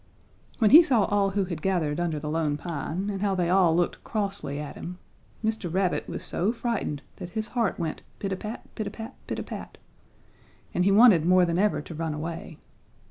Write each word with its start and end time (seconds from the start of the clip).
"When 0.57 0.71
he 0.71 0.81
saw 0.81 1.05
all 1.05 1.29
who 1.29 1.45
had 1.45 1.61
gathered 1.61 1.99
under 1.99 2.19
the 2.19 2.27
Lone 2.31 2.57
Pine, 2.57 3.07
and 3.11 3.21
how 3.21 3.35
they 3.35 3.51
all 3.51 3.75
looked 3.75 4.03
crossly 4.03 4.57
at 4.59 4.73
him, 4.73 4.97
Mr. 5.45 5.71
Rabbit 5.71 6.09
was 6.09 6.23
so 6.23 6.51
frightened 6.51 7.03
that 7.17 7.29
his 7.37 7.49
heart 7.49 7.77
went 7.77 8.01
pit 8.17 8.31
a 8.33 8.35
pat, 8.35 8.67
pit 8.73 8.87
a 8.87 8.89
pat, 8.89 9.13
pit 9.27 9.37
a 9.37 9.43
pat, 9.43 9.77
and 10.73 10.85
he 10.85 10.91
wanted 10.91 11.23
more 11.23 11.45
than 11.45 11.59
ever 11.59 11.83
to 11.83 11.93
run 11.93 12.15
away. 12.15 12.57